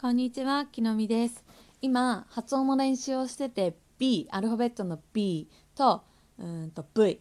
[0.00, 1.44] こんにちは、きのみです。
[1.82, 6.04] 今、発音の練習をしてて、B、アルファベットの B と、
[6.38, 7.20] うんと V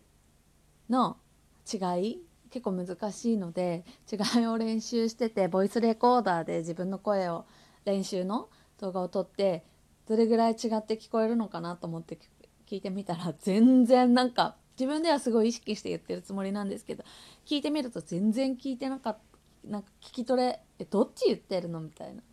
[0.90, 1.18] の
[1.70, 7.46] 違い、結構難しいので、違いを練習してて、ボイスレコーダーで自分の声を
[7.84, 8.48] 練習の
[8.80, 9.66] 動画を撮って、
[10.08, 12.18] どれぐらい違って聞こえるのかなと思って
[12.66, 17.04] 聞いてみたら、全然なんか、自分ではすごい意識して言ってるつもりなんですけど、
[17.46, 19.20] 聞いてみると全然聞いてなかった。
[19.70, 22.24] なんか聞き取れ、え、どっち言ってるのみたいな。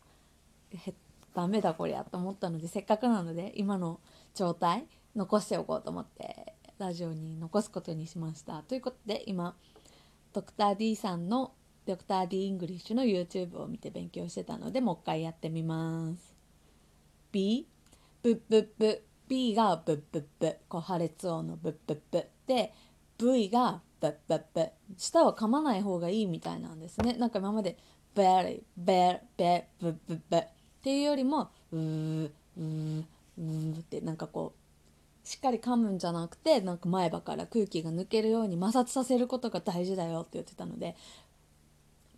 [1.34, 4.00] ダメだこりゃと思ったのでせっかくなので今の
[4.34, 8.62] 状態残しておこうと思ってラジオに残すことにしました。
[8.62, 9.54] ということで今
[10.32, 11.52] ドクター D さんの
[11.86, 16.34] ドクター D イングリッシュの YouTube を見て勉強してたのでもう一回やってみます。
[17.32, 17.66] B
[18.22, 19.02] ブッブッブ。
[19.28, 20.56] B がブッブッブ。
[20.68, 22.26] こう破裂音のブッブッブ。
[22.46, 22.72] で
[23.18, 24.68] V がブッブッブ。
[24.96, 27.14] 舌は噛まない方がいいみたいなんですね。
[27.14, 27.78] なんか今まで
[28.14, 30.42] very very very ブッブッブ。
[30.86, 33.02] っていうよりもうーうー
[33.38, 34.58] うーってなんかこう
[35.28, 40.94] しっかり噛むんじゃなくてなんか前歯から空気が抜けるように摩擦させることが大事だよって言ってたので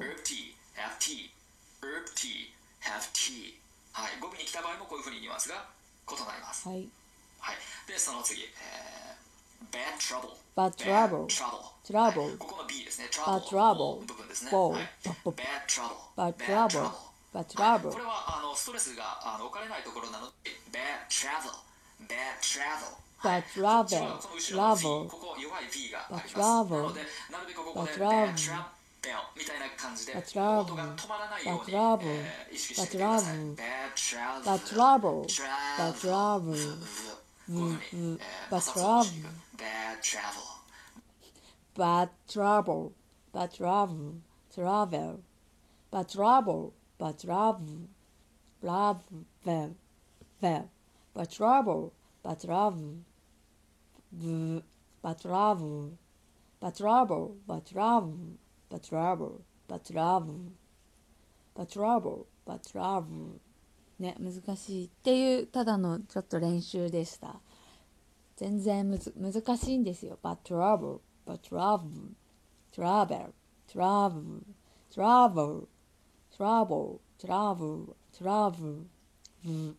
[0.01, 1.31] Herb tea Have tea
[1.81, 2.51] Herb tea
[2.81, 3.53] Have tea
[3.93, 5.65] はい語尾に来た場合もこういうふうにニュアンスが
[6.09, 6.87] 異なりますはい
[7.39, 7.55] はい
[7.87, 8.51] でその次、えー
[9.71, 15.13] Bad trouble Bad trouble trouble Trouble はいここの B ですね Bad trouble trouble の部分ですねはい Bad
[15.69, 16.25] trouble Bad trouble Bad は
[17.41, 21.53] い trouble これはあのストレスがあの置かれないところなので Bad travel
[22.07, 25.11] Bad travel but rather, travel,
[26.09, 26.95] but travel,
[27.75, 28.55] but travel,
[30.13, 30.95] but travel,
[31.45, 32.25] but travel,
[32.83, 33.57] but travel,
[34.45, 36.47] but travel,
[38.17, 39.15] but travel,
[41.75, 42.93] but travel,
[43.33, 45.17] but travel, but rather, travel,
[45.91, 47.77] but travel, but rather,
[48.61, 49.75] travel, well,
[50.41, 50.69] well,
[51.13, 51.93] but travel,
[52.23, 52.97] but travel
[54.13, 54.61] ブー
[55.01, 55.91] バトラブー
[56.59, 58.15] バトラブーバトラブー
[58.69, 59.29] バトラブー
[59.69, 59.93] バト
[61.81, 63.39] ラブーバトラブ
[63.99, 64.85] ね難しい。
[64.85, 67.39] っていうただのちょっと練習でした。
[68.35, 70.19] 全然むず難しいんですよ。
[70.21, 71.89] バトラブーバトラブ
[72.71, 73.15] トラル
[73.71, 74.41] トラブー
[74.93, 75.65] トラブー
[76.35, 77.77] トラブートラブー
[78.17, 79.73] トラブートラブー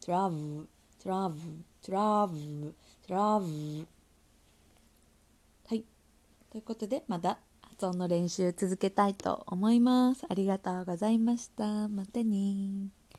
[0.00, 0.68] トラブ
[1.02, 1.38] トラブ、
[1.82, 2.74] トラブ、
[3.08, 3.86] トラブ。
[5.66, 5.82] はい。
[6.50, 10.26] ということで、また発音の練習続けたいと思います。
[10.28, 11.88] ありがとうございました。
[11.88, 12.99] またね。